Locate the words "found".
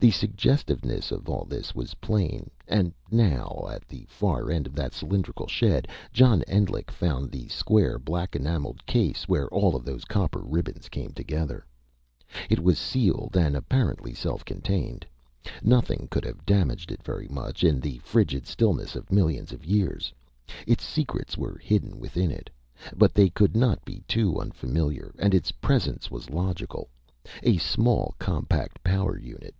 6.90-7.30